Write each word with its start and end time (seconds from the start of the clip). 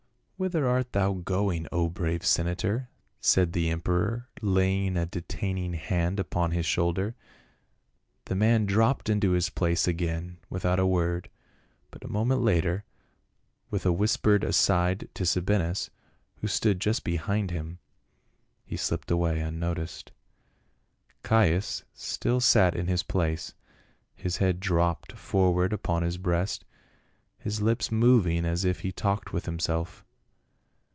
"Whither 0.41 0.67
art 0.67 0.93
thou 0.93 1.13
going, 1.13 1.67
O 1.71 1.87
brave 1.87 2.25
senator?" 2.25 2.89
said 3.19 3.53
the 3.53 3.69
emperor, 3.69 4.27
laying 4.41 4.97
a 4.97 5.05
detaining 5.05 5.73
hand 5.73 6.19
upon 6.19 6.49
his 6.49 6.65
shoul 6.65 6.95
200 6.95 7.11
PA 7.11 7.13
UL. 7.13 7.13
der; 7.13 7.33
the 8.25 8.35
man 8.35 8.65
dropped 8.65 9.07
into 9.07 9.33
his 9.33 9.51
place 9.51 9.87
again 9.87 10.39
without 10.49 10.79
a 10.79 10.85
word, 10.87 11.29
but 11.91 12.03
a 12.03 12.07
moment 12.11 12.41
later, 12.41 12.83
with 13.69 13.85
a 13.85 13.91
whispered 13.91 14.43
aside 14.43 15.07
to 15.13 15.27
Sabinus, 15.27 15.91
who 16.37 16.47
stood 16.47 16.79
just 16.81 17.03
behind 17.03 17.51
him, 17.51 17.77
he 18.65 18.75
slipped 18.77 19.11
away 19.11 19.41
unnoticed. 19.41 20.11
Caius 21.21 21.83
still 21.93 22.39
sat 22.39 22.75
in 22.75 22.87
his 22.87 23.03
place, 23.03 23.53
his 24.15 24.37
head 24.37 24.59
dropped 24.59 25.11
for 25.11 25.53
ward 25.53 25.71
upon 25.71 26.01
his 26.01 26.17
breast, 26.17 26.65
his 27.37 27.61
lips 27.61 27.91
moving 27.91 28.43
as 28.43 28.65
if 28.65 28.79
he 28.79 28.91
talked 28.91 29.31
with 29.31 29.45
himself. 29.45 30.03